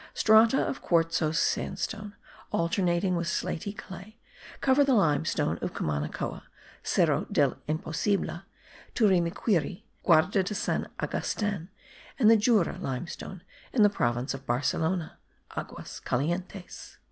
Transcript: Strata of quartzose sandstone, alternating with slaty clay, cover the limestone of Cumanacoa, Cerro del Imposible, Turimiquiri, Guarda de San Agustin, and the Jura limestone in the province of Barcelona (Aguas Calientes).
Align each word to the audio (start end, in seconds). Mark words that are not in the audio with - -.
Strata 0.15 0.59
of 0.59 0.81
quartzose 0.81 1.37
sandstone, 1.37 2.15
alternating 2.51 3.15
with 3.15 3.27
slaty 3.27 3.71
clay, 3.71 4.17
cover 4.59 4.83
the 4.83 4.95
limestone 4.95 5.59
of 5.61 5.75
Cumanacoa, 5.75 6.41
Cerro 6.81 7.27
del 7.31 7.55
Imposible, 7.69 8.41
Turimiquiri, 8.95 9.83
Guarda 10.03 10.41
de 10.41 10.55
San 10.55 10.89
Agustin, 10.99 11.69
and 12.17 12.31
the 12.31 12.35
Jura 12.35 12.79
limestone 12.79 13.43
in 13.71 13.83
the 13.83 13.91
province 13.91 14.33
of 14.33 14.47
Barcelona 14.47 15.19
(Aguas 15.55 15.99
Calientes). 15.99 16.97